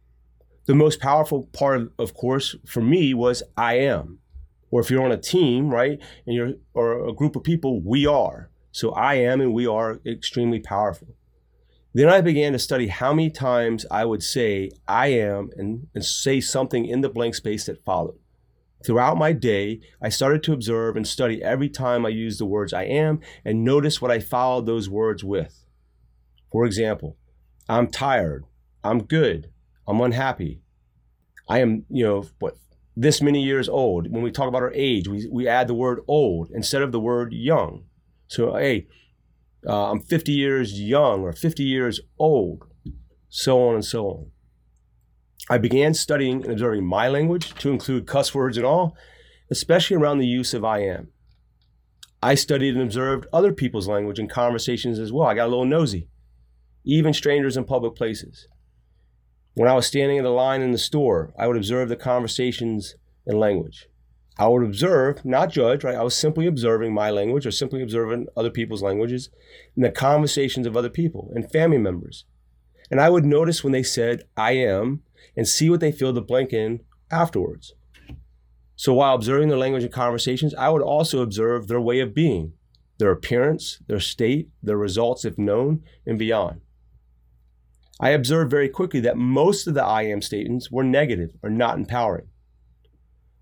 The 0.66 0.76
most 0.76 1.00
powerful 1.00 1.46
part, 1.54 1.92
of 1.98 2.14
course, 2.14 2.56
for 2.66 2.82
me 2.82 3.14
was 3.14 3.44
I 3.58 3.76
am. 3.80 4.20
Or 4.72 4.82
if 4.82 4.90
you're 4.90 5.04
on 5.04 5.12
a 5.12 5.18
team, 5.18 5.70
right, 5.70 6.00
and 6.26 6.36
you're 6.36 6.54
or 6.74 7.08
a 7.08 7.14
group 7.14 7.36
of 7.36 7.44
people, 7.44 7.82
we 7.82 8.06
are. 8.06 8.50
So 8.72 8.92
I 8.92 9.16
am 9.16 9.40
and 9.40 9.54
we 9.54 9.68
are 9.68 10.00
extremely 10.06 10.60
powerful. 10.60 11.10
Then 11.94 12.10
I 12.10 12.22
began 12.22 12.54
to 12.54 12.60
study 12.60 12.88
how 12.88 13.14
many 13.14 13.30
times 13.30 13.86
I 13.92 14.04
would 14.04 14.24
say 14.24 14.72
I 14.88 15.08
am 15.08 15.52
and, 15.56 15.88
and 15.94 16.04
say 16.04 16.42
something 16.42 16.86
in 16.86 17.02
the 17.02 17.10
blank 17.10 17.36
space 17.36 17.68
that 17.68 17.86
followed. 17.86 18.18
Throughout 18.84 19.18
my 19.18 19.32
day, 19.32 19.80
I 20.02 20.10
started 20.10 20.44
to 20.44 20.54
observe 20.54 20.98
and 20.98 21.08
study 21.08 21.44
every 21.44 21.70
time 21.70 22.06
I 22.06 22.10
used 22.10 22.40
the 22.40 22.46
words 22.46 22.74
I 22.74 22.84
am 22.84 23.22
and 23.46 23.64
notice 23.64 24.02
what 24.02 24.12
I 24.12 24.20
followed 24.20 24.66
those 24.66 24.90
words 24.90 25.24
with. 25.24 25.64
For 26.54 26.66
example, 26.66 27.18
I'm 27.68 27.88
tired, 27.88 28.46
I'm 28.84 29.04
good, 29.04 29.50
I'm 29.88 30.00
unhappy. 30.00 30.62
I 31.50 31.60
am, 31.60 31.86
you 31.90 32.06
know, 32.06 32.26
what, 32.38 32.58
this 32.96 33.24
many 33.24 33.44
years 33.44 33.68
old. 33.68 34.12
When 34.12 34.22
we 34.22 34.32
talk 34.32 34.48
about 34.48 34.62
our 34.62 34.72
age, 34.74 35.08
we, 35.08 35.28
we 35.32 35.48
add 35.48 35.68
the 35.68 35.74
word 35.74 36.02
old 36.08 36.52
instead 36.52 36.84
of 36.84 36.92
the 36.92 37.00
word 37.00 37.34
young. 37.34 37.86
So, 38.28 38.56
hey, 38.56 38.86
uh, 39.68 39.90
I'm 39.92 40.00
50 40.00 40.32
years 40.32 40.80
young 40.80 41.22
or 41.22 41.34
50 41.34 41.64
years 41.64 42.00
old, 42.20 42.66
so 43.30 43.68
on 43.70 43.74
and 43.74 43.86
so 43.86 44.06
on. 44.06 44.32
I 45.50 45.58
began 45.58 45.96
studying 45.96 46.44
and 46.44 46.54
observing 46.54 46.86
my 46.86 47.08
language 47.10 47.56
to 47.56 47.72
include 47.72 48.06
cuss 48.06 48.36
words 48.36 48.58
and 48.58 48.66
all, 48.66 48.96
especially 49.50 49.98
around 49.98 50.20
the 50.20 50.28
use 50.28 50.54
of 50.54 50.64
I 50.64 50.84
am. 50.84 51.08
I 52.22 52.36
studied 52.36 52.76
and 52.76 52.84
observed 52.84 53.26
other 53.34 53.54
people's 53.54 53.88
language 53.88 54.20
and 54.20 54.30
conversations 54.30 55.00
as 55.00 55.12
well. 55.12 55.28
I 55.28 55.34
got 55.34 55.48
a 55.48 55.50
little 55.50 55.66
nosy, 55.66 56.10
even 56.84 57.14
strangers 57.14 57.58
in 57.58 57.66
public 57.66 57.96
places. 57.96 58.48
When 59.56 59.70
I 59.70 59.74
was 59.74 59.86
standing 59.86 60.18
in 60.18 60.24
the 60.24 60.32
line 60.32 60.62
in 60.62 60.72
the 60.72 60.78
store, 60.78 61.34
I 61.38 61.48
would 61.48 61.58
observe 61.58 61.90
the 61.90 61.96
conversations 61.96 62.96
and 63.26 63.40
language. 63.40 63.88
I 64.38 64.48
would 64.48 64.64
observe, 64.64 65.24
not 65.24 65.52
judge, 65.52 65.84
right? 65.84 65.96
I 65.96 66.02
was 66.02 66.16
simply 66.16 66.48
observing 66.48 66.94
my 66.94 67.12
language 67.12 67.46
or 67.46 67.52
simply 67.52 67.84
observing 67.84 68.28
other 68.36 68.50
people's 68.50 68.82
languages 68.82 69.30
and 69.76 69.86
the 69.86 69.92
conversations 69.92 70.66
of 70.66 70.76
other 70.76 70.90
people 70.90 71.32
and 71.36 71.52
family 71.52 71.78
members. 71.78 72.26
And 72.90 73.00
I 73.00 73.12
would 73.12 73.26
notice 73.26 73.64
when 73.64 73.74
they 73.74 73.84
said, 73.84 74.24
I 74.36 74.54
am, 74.54 75.04
and 75.38 75.48
see 75.48 75.70
what 75.70 75.80
they 75.80 75.92
filled 75.92 76.16
the 76.16 76.22
blank 76.22 76.52
in 76.52 76.82
afterwards. 77.12 77.74
So 78.76 78.96
while 78.96 79.14
observing 79.14 79.50
their 79.50 79.58
language 79.58 79.84
and 79.84 79.94
conversations, 79.94 80.56
I 80.56 80.70
would 80.70 80.82
also 80.82 81.22
observe 81.22 81.68
their 81.68 81.80
way 81.80 82.00
of 82.00 82.16
being, 82.16 82.54
their 82.98 83.12
appearance, 83.12 83.80
their 83.88 84.00
state, 84.00 84.50
their 84.64 84.78
results 84.78 85.26
if 85.26 85.38
known, 85.38 85.84
and 86.08 86.18
beyond. 86.18 86.62
I 88.00 88.10
observed 88.10 88.50
very 88.50 88.70
quickly 88.70 89.00
that 89.02 89.18
most 89.18 89.68
of 89.68 89.74
the 89.74 89.84
I 89.84 90.04
am 90.04 90.22
statements 90.22 90.72
were 90.72 90.84
negative 90.84 91.32
or 91.44 91.50
not 91.50 91.78
empowering. 91.78 92.28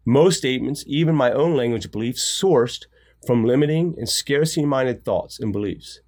Most 0.06 0.38
statements, 0.38 0.84
even 0.88 1.16
my 1.16 1.32
own 1.32 1.56
language 1.56 1.92
beliefs, 1.92 2.22
sourced 2.22 2.86
from 3.26 3.46
limiting 3.46 3.96
and 3.98 4.10
scarcity 4.10 4.66
minded 4.66 5.06
thoughts 5.06 5.40
and 5.40 5.54
beliefs. 5.54 6.02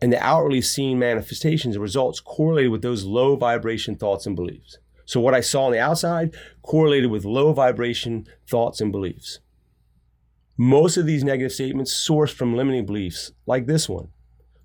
And 0.00 0.12
the 0.12 0.22
outwardly 0.22 0.60
seen 0.60 0.98
manifestations 0.98 1.74
and 1.74 1.82
results 1.82 2.20
correlated 2.20 2.70
with 2.70 2.82
those 2.82 3.04
low 3.04 3.34
vibration 3.34 3.96
thoughts 3.96 4.26
and 4.26 4.36
beliefs. 4.36 4.78
So 5.06 5.20
what 5.20 5.34
I 5.34 5.40
saw 5.40 5.64
on 5.64 5.72
the 5.72 5.80
outside 5.80 6.36
correlated 6.62 7.10
with 7.10 7.24
low 7.24 7.52
vibration 7.52 8.26
thoughts 8.46 8.80
and 8.80 8.92
beliefs. 8.92 9.40
Most 10.56 10.96
of 10.96 11.06
these 11.06 11.24
negative 11.24 11.52
statements 11.52 11.92
sourced 11.92 12.32
from 12.32 12.54
limiting 12.54 12.84
beliefs, 12.84 13.32
like 13.46 13.66
this 13.66 13.88
one. 13.88 14.08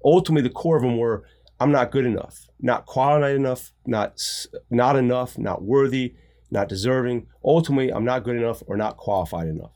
Ultimately, 0.03 0.41
the 0.41 0.53
core 0.53 0.75
of 0.75 0.83
them 0.83 0.97
were 0.97 1.23
I'm 1.60 1.72
not 1.72 1.91
good 1.91 2.05
enough, 2.05 2.48
not 2.60 2.86
qualified 2.86 3.36
enough, 3.36 3.72
not, 3.86 4.22
not 4.69 4.95
enough, 4.95 5.38
not 5.38 5.63
worthy, 5.63 6.15
not 6.51 6.67
deserving. 6.67 7.27
Ultimately, 7.43 7.91
I'm 7.91 8.05
not 8.05 8.24
good 8.24 8.36
enough 8.36 8.63
or 8.67 8.75
not 8.77 8.98
qualified 8.98 9.48
enough. 9.48 9.72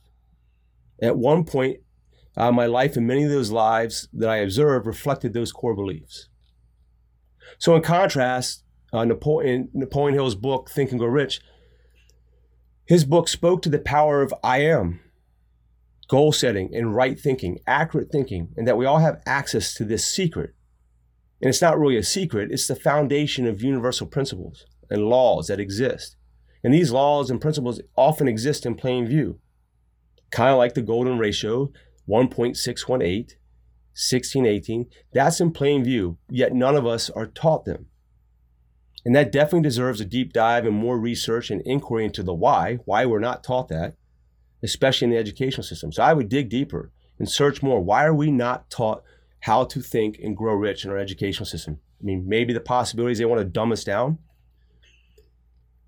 At 1.00 1.16
one 1.16 1.44
point, 1.44 1.80
uh, 2.36 2.52
my 2.52 2.66
life 2.66 2.96
and 2.96 3.06
many 3.06 3.24
of 3.24 3.30
those 3.30 3.50
lives 3.50 4.08
that 4.12 4.28
I 4.28 4.36
observed 4.36 4.86
reflected 4.86 5.32
those 5.32 5.52
core 5.52 5.74
beliefs. 5.74 6.28
So, 7.58 7.74
in 7.74 7.82
contrast, 7.82 8.64
uh, 8.92 9.04
Napoleon, 9.04 9.70
Napoleon 9.72 10.14
Hill's 10.14 10.34
book, 10.34 10.70
Think 10.70 10.90
and 10.90 11.00
Grow 11.00 11.08
Rich, 11.08 11.40
his 12.86 13.04
book 13.04 13.28
spoke 13.28 13.60
to 13.62 13.68
the 13.68 13.78
power 13.78 14.22
of 14.22 14.32
I 14.42 14.58
am, 14.58 15.00
goal 16.08 16.32
setting, 16.32 16.74
and 16.74 16.94
right 16.94 17.18
thinking, 17.18 17.58
accurate 17.66 18.10
thinking, 18.10 18.48
and 18.56 18.66
that 18.66 18.78
we 18.78 18.86
all 18.86 18.98
have 18.98 19.20
access 19.26 19.74
to 19.74 19.84
this 19.84 20.06
secret. 20.06 20.54
And 21.40 21.48
it's 21.48 21.62
not 21.62 21.78
really 21.78 21.96
a 21.96 22.02
secret, 22.02 22.50
it's 22.50 22.66
the 22.66 22.74
foundation 22.74 23.46
of 23.46 23.62
universal 23.62 24.06
principles 24.06 24.66
and 24.90 25.08
laws 25.08 25.46
that 25.46 25.60
exist. 25.60 26.16
And 26.64 26.74
these 26.74 26.90
laws 26.90 27.30
and 27.30 27.40
principles 27.40 27.80
often 27.96 28.26
exist 28.26 28.66
in 28.66 28.74
plain 28.74 29.06
view, 29.06 29.38
kind 30.30 30.50
of 30.50 30.58
like 30.58 30.74
the 30.74 30.82
golden 30.82 31.18
ratio 31.18 31.70
1.618, 32.08 32.98
1618. 32.98 34.86
That's 35.12 35.40
in 35.40 35.52
plain 35.52 35.84
view, 35.84 36.18
yet 36.28 36.52
none 36.52 36.74
of 36.74 36.86
us 36.86 37.10
are 37.10 37.26
taught 37.26 37.64
them. 37.64 37.86
And 39.04 39.14
that 39.14 39.30
definitely 39.30 39.62
deserves 39.62 40.00
a 40.00 40.04
deep 40.04 40.32
dive 40.32 40.66
and 40.66 40.74
more 40.74 40.98
research 40.98 41.50
and 41.50 41.62
inquiry 41.64 42.04
into 42.04 42.22
the 42.22 42.34
why, 42.34 42.78
why 42.84 43.06
we're 43.06 43.20
not 43.20 43.44
taught 43.44 43.68
that, 43.68 43.94
especially 44.62 45.06
in 45.06 45.10
the 45.10 45.18
educational 45.18 45.62
system. 45.62 45.92
So 45.92 46.02
I 46.02 46.12
would 46.12 46.28
dig 46.28 46.48
deeper 46.48 46.90
and 47.18 47.28
search 47.28 47.62
more. 47.62 47.80
Why 47.80 48.04
are 48.04 48.14
we 48.14 48.30
not 48.30 48.70
taught 48.70 49.02
how 49.40 49.64
to 49.64 49.80
think 49.80 50.18
and 50.22 50.36
grow 50.36 50.54
rich 50.54 50.84
in 50.84 50.90
our 50.90 50.98
educational 50.98 51.46
system? 51.46 51.80
I 52.00 52.04
mean, 52.04 52.28
maybe 52.28 52.52
the 52.52 52.60
possibilities 52.60 53.18
they 53.18 53.24
want 53.24 53.40
to 53.40 53.44
dumb 53.44 53.72
us 53.72 53.84
down. 53.84 54.18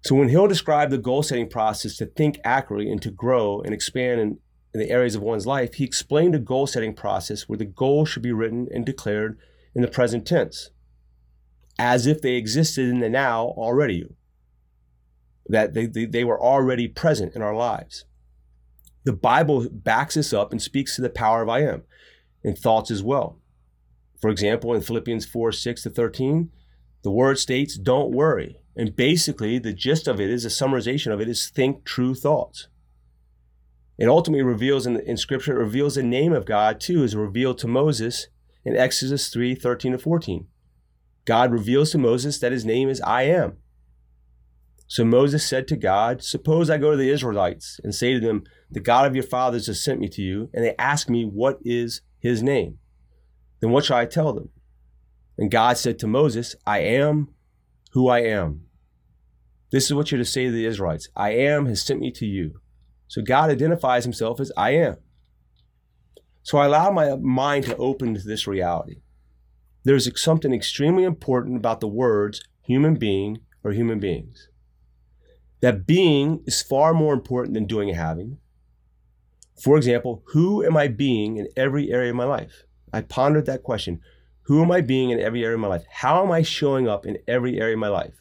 So 0.03 0.15
when 0.15 0.29
Hill 0.29 0.47
described 0.47 0.93
the 0.93 0.99
goal 0.99 1.23
setting 1.23 1.49
process 1.49 1.97
to 1.97 2.07
think 2.07 2.39
accurately 2.45 2.91
and 2.91 3.03
to 3.03 3.11
grow 3.11 3.61
and 3.61 3.75
expand 3.75 4.21
in, 4.21 4.39
in 4.73 4.81
the 4.81 4.91
areas 4.91 5.15
of 5.15 5.23
one's 5.23 5.47
life, 5.47 5.75
he 5.75 5.85
explained 5.85 6.35
a 6.35 6.39
goal 6.39 6.67
setting 6.67 6.95
process 6.95 7.49
where 7.49 7.59
the 7.59 7.65
goal 7.65 8.07
should 8.07 8.23
be 8.23 8.33
written 8.33 8.67
and 8.73 8.87
declared 8.87 9.39
in 9.75 9.83
the 9.83 9.89
present 9.89 10.27
tense 10.27 10.71
as 11.81 12.07
if 12.07 12.21
they 12.21 12.35
existed 12.35 12.87
in 12.87 13.01
the 13.01 13.09
now 13.09 13.55
already, 13.57 14.05
that 15.47 15.73
they, 15.73 15.87
they, 15.87 16.05
they 16.05 16.25
were 16.25 16.39
already 16.39 16.87
present 16.87 17.35
in 17.35 17.41
our 17.41 17.55
lives. 17.55 18.05
The 19.05 19.15
Bible 19.15 19.67
backs 19.71 20.15
this 20.15 20.35
up 20.35 20.53
and 20.53 20.61
speaks 20.61 20.95
to 20.97 21.03
the 21.03 21.09
power 21.09 21.41
of 21.41 21.49
I 21.49 21.61
am 21.61 21.85
in 22.45 22.55
thoughts 22.55 22.91
as 22.91 23.03
well. 23.03 23.40
For 24.21 24.31
example, 24.31 24.75
in 24.75 24.83
Philippians 24.83 25.27
4 25.27 25.53
6 25.53 25.83
to 25.85 25.91
13, 25.91 26.51
the 27.03 27.11
word 27.11 27.39
states, 27.39 27.79
Don't 27.79 28.13
worry. 28.13 28.59
And 28.77 28.95
basically, 28.95 29.59
the 29.59 29.73
gist 29.73 30.07
of 30.07 30.21
it 30.21 30.31
is 30.31 30.45
a 30.45 30.49
summarization 30.49 31.13
of 31.13 31.21
it 31.21 31.29
is 31.29 31.49
think 31.49 31.85
true 31.85 32.15
thoughts. 32.15 32.69
It 33.99 34.09
ultimately 34.09 34.43
reveals 34.43 34.87
in, 34.87 34.99
in 35.01 35.17
Scripture, 35.17 35.57
it 35.57 35.65
reveals 35.65 35.95
the 35.95 36.03
name 36.03 36.33
of 36.33 36.47
God 36.47 36.81
too, 36.81 37.03
is 37.03 37.15
revealed 37.17 37.59
to 37.59 37.69
Moses 37.69 38.29
in 38.65 38.77
Exodus 38.77 39.29
3 39.29 39.55
13 39.55 39.93
to 39.93 39.99
14. 39.99 40.47
God 41.25 41.53
reveals 41.53 41.93
to 41.93 41.99
Moses 41.99 42.39
that 42.39 42.53
his 42.53 42.65
name 42.65 42.89
is 42.89 43.01
I 43.03 43.23
am. 43.23 43.59
So 44.87 45.05
Moses 45.05 45.47
said 45.47 45.69
to 45.69 45.77
God, 45.77 46.25
Suppose 46.25 46.69
I 46.69 46.77
go 46.77 46.91
to 46.91 46.97
the 46.97 47.11
Israelites 47.11 47.79
and 47.85 47.95
say 47.95 48.13
to 48.13 48.19
them, 48.19 48.43
The 48.71 48.81
God 48.81 49.07
of 49.07 49.15
your 49.15 49.23
fathers 49.23 49.69
has 49.69 49.85
sent 49.85 50.01
me 50.01 50.09
to 50.09 50.23
you, 50.23 50.51
and 50.53 50.65
they 50.65 50.75
ask 50.79 51.09
me, 51.09 51.25
What 51.25 51.59
is 51.63 52.01
his 52.19 52.43
name? 52.43 52.80
Then 53.61 53.71
what 53.71 53.85
shall 53.85 53.99
I 53.99 54.07
tell 54.07 54.33
them? 54.33 54.51
And 55.39 55.51
God 55.51 55.79
said 55.79 55.99
to 56.01 56.07
Moses, 56.07 56.57
I 56.67 56.81
am 56.81 57.29
who 57.93 58.09
I 58.09 58.21
am. 58.21 58.67
This 59.71 59.85
is 59.85 59.95
what 59.95 60.11
you're 60.11 60.19
to 60.19 60.25
say 60.25 60.47
to 60.47 60.51
the 60.51 60.67
Israelites 60.67 61.09
I 61.17 61.31
am 61.31 61.67
has 61.67 61.83
sent 61.83 62.01
me 62.01 62.11
to 62.13 62.27
you. 62.27 62.61
So 63.09 63.23
God 63.23 63.51
identifies 63.51 64.05
himself 64.05 64.41
as 64.41 64.53
I 64.57 64.71
am. 64.71 64.97
So 66.43 66.59
I 66.59 66.67
allow 66.67 66.91
my 66.91 67.17
mind 67.17 67.65
to 67.67 67.77
open 67.77 68.15
to 68.15 68.21
this 68.21 68.47
reality 68.47 69.01
there's 69.85 70.21
something 70.21 70.53
extremely 70.53 71.05
important 71.05 71.57
about 71.57 71.81
the 71.81 71.89
words 71.89 72.43
human 72.63 72.97
being 72.97 73.41
or 73.65 73.73
human 73.73 73.99
beings. 73.99 74.49
That 75.61 75.87
being 75.87 76.43
is 76.47 76.63
far 76.63 76.95
more 76.95 77.13
important 77.13 77.55
than 77.55 77.67
doing 77.67 77.89
and 77.89 77.99
having. 77.99 78.39
For 79.63 79.77
example, 79.77 80.23
who 80.29 80.65
am 80.65 80.77
I 80.77 80.89
being 80.89 81.37
in 81.37 81.49
every 81.57 81.91
area 81.91 82.11
of 82.11 82.17
my 82.17 82.25
life? 82.25 82.65
I 82.93 83.03
pondered 83.03 83.47
that 83.47 83.63
question. 83.63 84.01
Who 84.43 84.63
am 84.63 84.71
I 84.71 84.81
being 84.81 85.11
in 85.11 85.21
every 85.21 85.45
area 85.45 85.55
of 85.55 85.61
my 85.61 85.69
life? 85.69 85.85
How 85.91 86.25
am 86.25 86.33
I 86.33 86.43
showing 86.43 86.89
up 86.89 87.07
in 87.07 87.19
every 87.29 87.61
area 87.61 87.75
of 87.75 87.81
my 87.81 87.89
life? 87.89 88.21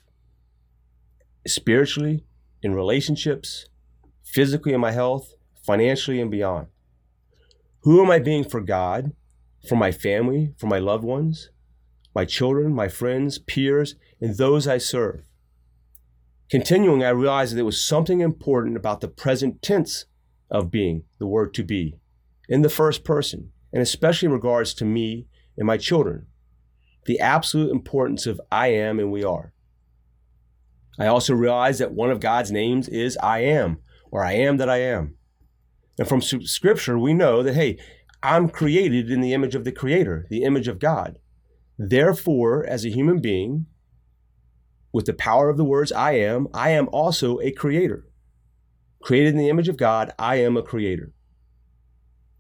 Spiritually, 1.47 2.25
in 2.61 2.73
relationships, 2.73 3.67
physically 4.23 4.73
in 4.73 4.81
my 4.81 4.91
health, 4.91 5.33
financially, 5.65 6.21
and 6.21 6.29
beyond. 6.29 6.67
Who 7.81 8.03
am 8.03 8.11
I 8.11 8.19
being 8.19 8.43
for 8.43 8.61
God? 8.61 9.13
for 9.67 9.75
my 9.75 9.91
family, 9.91 10.53
for 10.57 10.67
my 10.67 10.79
loved 10.79 11.03
ones, 11.03 11.49
my 12.15 12.25
children, 12.25 12.73
my 12.73 12.87
friends, 12.87 13.39
peers, 13.39 13.95
and 14.21 14.37
those 14.37 14.67
I 14.67 14.77
serve. 14.77 15.23
Continuing, 16.49 17.03
I 17.03 17.09
realized 17.09 17.51
that 17.51 17.57
there 17.57 17.65
was 17.65 17.83
something 17.83 18.21
important 18.21 18.75
about 18.75 19.01
the 19.01 19.07
present 19.07 19.61
tense 19.61 20.05
of 20.49 20.71
being, 20.71 21.03
the 21.19 21.27
word 21.27 21.53
to 21.55 21.63
be, 21.63 21.99
in 22.47 22.63
the 22.63 22.69
first 22.69 23.03
person, 23.03 23.51
and 23.71 23.81
especially 23.81 24.27
in 24.27 24.31
regards 24.33 24.73
to 24.75 24.85
me 24.85 25.27
and 25.57 25.65
my 25.67 25.77
children. 25.77 26.27
The 27.05 27.19
absolute 27.19 27.71
importance 27.71 28.25
of 28.27 28.41
I 28.51 28.67
am 28.67 28.99
and 28.99 29.11
we 29.11 29.23
are. 29.23 29.53
I 30.99 31.07
also 31.07 31.33
realize 31.33 31.79
that 31.79 31.93
one 31.93 32.11
of 32.11 32.19
God's 32.19 32.51
names 32.51 32.87
is 32.89 33.17
I 33.17 33.39
am, 33.39 33.79
or 34.11 34.23
I 34.23 34.33
am 34.33 34.57
that 34.57 34.69
I 34.69 34.77
am. 34.77 35.15
And 35.97 36.07
from 36.07 36.21
scripture, 36.21 36.97
we 36.99 37.13
know 37.13 37.41
that, 37.43 37.55
hey, 37.55 37.77
I'm 38.21 38.49
created 38.49 39.09
in 39.09 39.21
the 39.21 39.33
image 39.33 39.55
of 39.55 39.63
the 39.63 39.71
Creator, 39.71 40.27
the 40.29 40.43
image 40.43 40.67
of 40.67 40.79
God. 40.79 41.19
Therefore, 41.77 42.65
as 42.65 42.83
a 42.83 42.89
human 42.89 43.21
being, 43.21 43.65
with 44.91 45.05
the 45.05 45.13
power 45.13 45.49
of 45.49 45.57
the 45.57 45.63
words 45.63 45.91
I 45.91 46.13
am, 46.13 46.47
I 46.53 46.71
am 46.71 46.89
also 46.91 47.39
a 47.39 47.51
creator. 47.51 48.05
Created 49.01 49.29
in 49.29 49.37
the 49.37 49.49
image 49.49 49.69
of 49.69 49.77
God, 49.77 50.11
I 50.19 50.37
am 50.37 50.57
a 50.57 50.63
creator. 50.63 51.13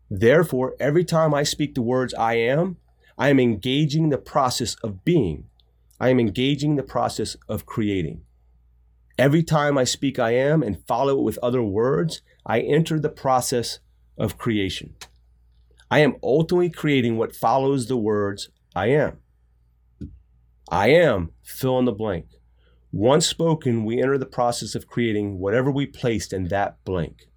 Therefore, 0.09 0.75
every 0.79 1.05
time 1.05 1.33
I 1.33 1.43
speak 1.43 1.75
the 1.75 1.81
words 1.81 2.13
I 2.13 2.35
am, 2.35 2.77
I 3.17 3.29
am 3.29 3.39
engaging 3.39 4.09
the 4.09 4.17
process 4.17 4.75
of 4.83 5.03
being. 5.05 5.45
I 5.99 6.09
am 6.09 6.19
engaging 6.19 6.75
the 6.75 6.83
process 6.83 7.35
of 7.47 7.65
creating. 7.65 8.21
Every 9.17 9.43
time 9.43 9.77
I 9.77 9.83
speak 9.83 10.17
I 10.17 10.31
am 10.31 10.63
and 10.63 10.85
follow 10.87 11.19
it 11.19 11.23
with 11.23 11.37
other 11.43 11.61
words, 11.61 12.21
I 12.45 12.61
enter 12.61 12.99
the 12.99 13.09
process 13.09 13.79
of 14.17 14.37
creation. 14.37 14.95
I 15.91 15.99
am 15.99 16.15
ultimately 16.23 16.69
creating 16.69 17.17
what 17.17 17.35
follows 17.35 17.87
the 17.87 17.97
words 17.97 18.49
I 18.75 18.87
am. 18.87 19.17
I 20.71 20.89
am, 20.89 21.31
fill 21.43 21.79
in 21.79 21.85
the 21.85 21.91
blank. 21.91 22.27
Once 22.91 23.27
spoken, 23.27 23.83
we 23.83 24.01
enter 24.01 24.17
the 24.17 24.25
process 24.25 24.73
of 24.73 24.87
creating 24.87 25.39
whatever 25.39 25.69
we 25.69 25.85
placed 25.85 26.31
in 26.31 26.47
that 26.47 26.77
blank. 26.85 27.28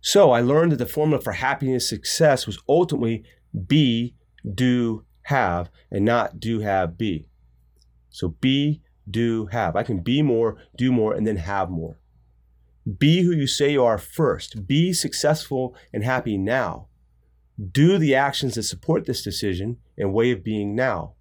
So 0.00 0.30
I 0.30 0.40
learned 0.40 0.72
that 0.72 0.76
the 0.76 0.86
formula 0.86 1.22
for 1.22 1.32
happiness 1.32 1.92
and 1.92 2.00
success 2.00 2.46
was 2.46 2.58
ultimately 2.68 3.24
be, 3.66 4.14
do, 4.54 5.04
have, 5.22 5.70
and 5.90 6.04
not 6.04 6.40
do, 6.40 6.60
have, 6.60 6.96
be. 6.96 7.28
So 8.08 8.28
be, 8.28 8.80
do, 9.08 9.46
have. 9.46 9.76
I 9.76 9.82
can 9.82 10.00
be 10.00 10.22
more, 10.22 10.56
do 10.76 10.90
more, 10.90 11.14
and 11.14 11.26
then 11.26 11.36
have 11.36 11.70
more. 11.70 11.98
Be 12.98 13.22
who 13.22 13.32
you 13.32 13.46
say 13.46 13.72
you 13.72 13.84
are 13.84 13.98
first. 13.98 14.66
Be 14.66 14.92
successful 14.92 15.76
and 15.92 16.02
happy 16.02 16.38
now. 16.38 16.88
Do 17.70 17.98
the 17.98 18.14
actions 18.14 18.54
that 18.54 18.62
support 18.62 19.04
this 19.04 19.22
decision 19.22 19.76
and 19.98 20.14
way 20.14 20.30
of 20.30 20.42
being 20.42 20.74
now. 20.74 21.14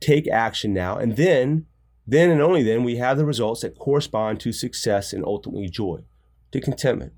Take 0.00 0.26
action 0.28 0.72
now, 0.72 0.96
and 0.96 1.16
then, 1.16 1.66
then 2.06 2.30
and 2.30 2.40
only 2.40 2.62
then, 2.62 2.84
we 2.84 2.96
have 2.96 3.16
the 3.18 3.24
results 3.24 3.60
that 3.60 3.78
correspond 3.78 4.40
to 4.40 4.52
success 4.52 5.12
and 5.12 5.24
ultimately 5.24 5.68
joy, 5.68 6.00
to 6.52 6.60
contentment. 6.60 7.12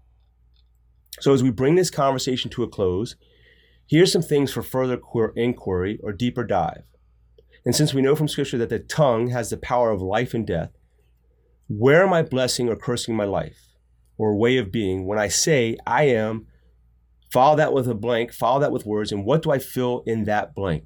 So, 1.21 1.33
as 1.33 1.43
we 1.43 1.51
bring 1.51 1.77
this 1.77 1.91
conversation 1.91 2.51
to 2.53 2.63
a 2.63 2.69
close, 2.69 3.17
here's 3.87 4.13
some 4.13 4.23
things 4.23 4.53
for 4.53 4.63
further 4.63 5.01
inquiry 5.35 5.99
or 6.03 6.13
deeper 6.13 6.45
dive. 6.45 6.83
And 7.65 7.75
since 7.75 7.93
we 7.93 8.03
know 8.03 8.15
from 8.15 8.29
Scripture 8.29 8.59
that 8.59 8.69
the 8.69 8.79
tongue 8.79 9.29
has 9.29 9.51
the 9.51 9.57
power 9.57 9.91
of 9.91 10.01
life 10.01 10.35
and 10.35 10.47
death, 10.47 10.71
where 11.69 12.05
am 12.05 12.13
I 12.13 12.23
blessing 12.23 12.69
or 12.69 12.77
cursing 12.77 13.17
my 13.17 13.25
life 13.25 13.75
or 14.19 14.37
way 14.37 14.57
of 14.57 14.71
being 14.71 15.07
when 15.07 15.19
I 15.19 15.29
say 15.29 15.77
I 15.87 16.05
am? 16.05 16.47
Follow 17.33 17.57
that 17.57 17.73
with 17.73 17.89
a 17.89 17.95
blank, 17.95 18.33
follow 18.33 18.61
that 18.61 18.71
with 18.71 18.87
words, 18.87 19.11
and 19.11 19.25
what 19.25 19.43
do 19.43 19.51
I 19.51 19.59
fill 19.59 20.05
in 20.07 20.25
that 20.25 20.55
blank? 20.55 20.85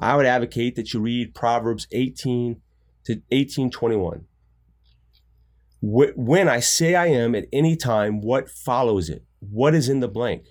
I 0.00 0.16
would 0.16 0.26
advocate 0.26 0.74
that 0.74 0.92
you 0.92 1.00
read 1.00 1.34
Proverbs 1.34 1.86
18 1.92 2.60
to 3.04 3.12
1821. 3.12 4.26
When 5.84 6.48
I 6.48 6.60
say 6.60 6.94
I 6.94 7.06
am 7.06 7.34
at 7.34 7.48
any 7.52 7.74
time, 7.74 8.20
what 8.20 8.48
follows 8.48 9.10
it? 9.10 9.24
What 9.40 9.74
is 9.74 9.88
in 9.88 9.98
the 9.98 10.06
blank? 10.06 10.46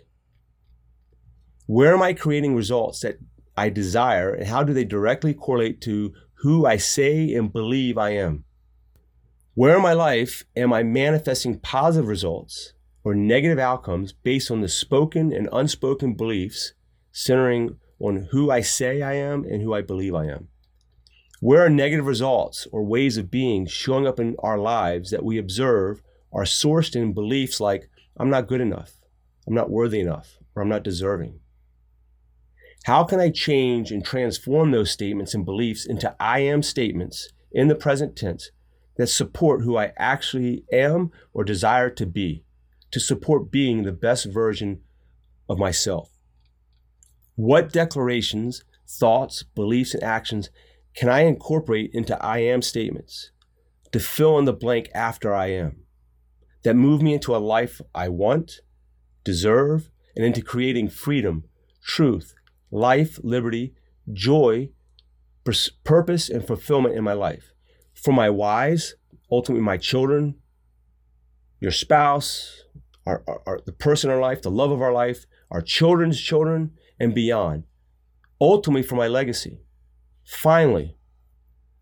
Where 1.67 1.93
am 1.93 2.01
I 2.01 2.11
creating 2.11 2.53
results 2.53 3.00
that 3.00 3.17
I 3.55 3.69
desire, 3.69 4.33
and 4.33 4.47
how 4.47 4.63
do 4.63 4.73
they 4.73 4.83
directly 4.83 5.33
correlate 5.33 5.79
to 5.81 6.13
who 6.41 6.65
I 6.65 6.75
say 6.75 7.33
and 7.33 7.53
believe 7.53 7.97
I 7.97 8.09
am? 8.09 8.43
Where 9.53 9.77
in 9.77 9.81
my 9.81 9.93
life 9.93 10.43
am 10.57 10.73
I 10.73 10.83
manifesting 10.83 11.59
positive 11.59 12.09
results 12.09 12.73
or 13.05 13.15
negative 13.15 13.57
outcomes 13.57 14.11
based 14.11 14.51
on 14.51 14.59
the 14.59 14.67
spoken 14.67 15.31
and 15.31 15.47
unspoken 15.53 16.13
beliefs 16.13 16.73
centering 17.13 17.77
on 18.00 18.27
who 18.31 18.51
I 18.51 18.59
say 18.59 19.01
I 19.01 19.13
am 19.13 19.45
and 19.45 19.61
who 19.61 19.73
I 19.73 19.81
believe 19.81 20.13
I 20.13 20.25
am? 20.25 20.50
Where 21.41 21.65
are 21.65 21.71
negative 21.71 22.05
results 22.05 22.67
or 22.71 22.83
ways 22.83 23.17
of 23.17 23.31
being 23.31 23.65
showing 23.65 24.05
up 24.05 24.19
in 24.19 24.36
our 24.43 24.60
lives 24.60 25.10
that 25.10 25.25
we 25.25 25.39
observe 25.39 26.03
are 26.31 26.43
sourced 26.43 26.95
in 26.95 27.13
beliefs 27.13 27.60
like, 27.60 27.89
I'm 28.15 28.29
not 28.29 28.48
good 28.48 28.62
enough, 28.62 28.91
I'm 29.48 29.55
not 29.55 29.71
worthy 29.71 30.00
enough, 30.00 30.38
or 30.55 30.62
I'm 30.62 30.69
not 30.69 30.83
deserving? 30.83 31.39
How 32.83 33.03
can 33.05 33.19
I 33.19 33.31
change 33.31 33.91
and 33.91 34.05
transform 34.05 34.69
those 34.69 34.91
statements 34.91 35.33
and 35.33 35.43
beliefs 35.43 35.83
into 35.83 36.15
I 36.19 36.41
am 36.41 36.62
statements 36.62 37.33
in 37.51 37.69
the 37.69 37.75
present 37.75 38.15
tense 38.15 38.51
that 38.98 39.07
support 39.07 39.63
who 39.63 39.75
I 39.75 39.93
actually 39.97 40.63
am 40.71 41.10
or 41.34 41.43
desire 41.43 41.89
to 41.89 42.06
be, 42.06 42.43
to 42.91 42.99
support 42.99 43.51
being 43.51 43.82
the 43.82 43.91
best 43.91 44.25
version 44.25 44.82
of 45.49 45.58
myself? 45.58 46.12
What 47.34 47.73
declarations, 47.73 48.63
thoughts, 48.88 49.41
beliefs, 49.41 49.95
and 49.95 50.04
actions 50.04 50.51
can 50.95 51.10
I 51.10 51.21
incorporate 51.21 51.91
into 51.93 52.21
I 52.23 52.39
am 52.39 52.62
statements 52.62 53.32
to 53.91 53.99
fill 53.99 54.38
in 54.39 54.45
the 54.45 54.54
blank 54.54 54.89
after 54.93 55.34
I 55.34 55.47
am 55.47 55.84
that 56.63 56.75
move 56.75 57.01
me 57.01 57.13
into 57.13 57.36
a 57.36 57.38
life 57.38 57.82
I 57.95 58.10
want, 58.10 58.62
deserve, 59.23 59.89
and 60.15 60.25
into 60.25 60.41
creating 60.41 60.89
freedom, 60.89 61.45
truth, 61.84 62.34
life, 62.69 63.19
liberty, 63.23 63.73
joy, 64.12 64.69
purpose, 65.84 66.30
and 66.30 66.45
fulfillment 66.45 66.95
in 66.95 67.04
my 67.04 67.13
life. 67.13 67.54
For 67.93 68.13
my 68.13 68.30
wives, 68.30 68.95
ultimately 69.32 69.63
my 69.63 69.77
children, 69.77 70.36
your 71.60 71.71
spouse, 71.71 72.63
our, 73.06 73.23
our, 73.27 73.41
our, 73.45 73.60
the 73.65 73.71
person 73.71 74.10
in 74.10 74.15
our 74.15 74.21
life, 74.21 74.41
the 74.41 74.51
love 74.51 74.71
of 74.71 74.82
our 74.82 74.93
life, 74.93 75.25
our 75.49 75.62
children's 75.62 76.19
children, 76.19 76.71
and 76.99 77.13
beyond. 77.13 77.63
Ultimately, 78.39 78.84
for 78.84 78.95
my 78.95 79.08
legacy. 79.08 79.60
Finally, 80.32 80.96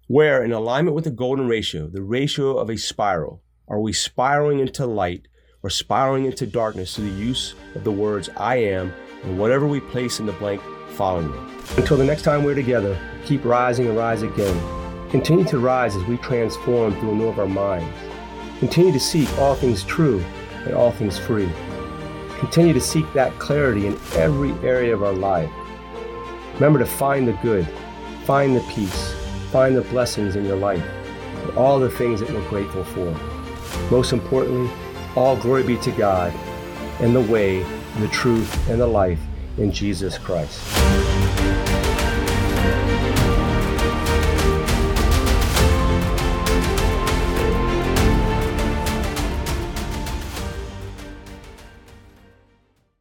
where 0.08 0.44
in 0.44 0.52
alignment 0.52 0.96
with 0.96 1.06
the 1.06 1.12
golden 1.12 1.48
ratio, 1.48 1.88
the 1.88 2.02
ratio 2.02 2.58
of 2.58 2.70
a 2.70 2.78
spiral, 2.78 3.42
are 3.70 3.80
we 3.80 3.94
spiraling 3.94 4.60
into 4.60 4.88
light 4.88 5.28
or 5.62 5.70
spiraling 5.70 6.26
into 6.26 6.48
darkness 6.48 6.96
through 6.96 7.10
the 7.10 7.16
use 7.16 7.54
of 7.76 7.84
the 7.84 7.92
words 7.92 8.28
I 8.36 8.56
am 8.56 8.92
and 9.24 9.38
whatever 9.38 9.68
we 9.68 9.80
place 9.80 10.20
in 10.20 10.26
the 10.26 10.34
blank 10.34 10.62
following 10.90 11.32
them? 11.32 11.64
Until 11.78 11.96
the 11.96 12.04
next 12.04 12.24
time 12.24 12.44
we're 12.44 12.56
together, 12.56 13.00
keep 13.24 13.46
rising 13.46 13.88
and 13.88 13.96
rise 13.96 14.24
again. 14.24 15.10
Continue 15.12 15.46
to 15.46 15.60
rise 15.60 15.96
as 15.96 16.04
we 16.06 16.18
transform 16.18 16.94
through 16.96 17.12
renewal 17.12 17.30
of 17.30 17.40
our 17.40 17.48
minds. 17.48 17.98
Continue 18.58 18.92
to 18.92 19.00
seek 19.00 19.32
all 19.38 19.56
things 19.56 19.84
true 19.84 20.26
and 20.66 20.74
all 20.74 20.92
things 20.92 21.20
free. 21.20 21.50
Continue 22.40 22.74
to 22.74 22.82
seek 22.82 23.06
that 23.14 23.38
clarity 23.38 23.86
in 23.86 23.98
every 24.16 24.52
area 24.68 24.94
of 24.94 25.04
our 25.04 25.14
life. 25.14 25.52
Remember 26.56 26.80
to 26.80 26.86
find 26.86 27.28
the 27.28 27.34
good 27.44 27.66
Find 28.30 28.56
the 28.56 28.62
peace, 28.70 29.15
find 29.52 29.76
the 29.76 29.82
blessings 29.82 30.36
in 30.36 30.46
your 30.46 30.56
life, 30.56 30.86
and 31.42 31.58
all 31.58 31.80
the 31.80 31.89
things 31.89 32.20
that 32.20 32.30
we're 32.30 32.48
grateful 32.48 32.84
for. 32.84 33.10
Most 33.89 34.13
importantly, 34.13 34.72
all 35.15 35.36
glory 35.36 35.63
be 35.63 35.78
to 35.78 35.92
God 35.94 36.32
and 37.00 37.15
the 37.15 37.22
way, 37.22 37.63
the 37.98 38.08
truth, 38.10 38.70
and 38.70 38.80
the 38.80 38.86
life 38.86 39.20
in 39.58 39.72
Jesus 39.72 40.20
Christ. 40.20 40.62